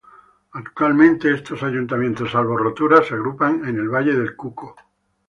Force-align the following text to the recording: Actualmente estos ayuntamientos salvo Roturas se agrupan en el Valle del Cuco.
Actualmente 0.53 1.31
estos 1.31 1.61
ayuntamientos 1.61 2.31
salvo 2.31 2.57
Roturas 2.57 3.05
se 3.05 3.13
agrupan 3.13 3.63
en 3.67 3.75
el 3.75 3.87
Valle 3.87 4.15
del 4.15 4.35
Cuco. 4.35 4.75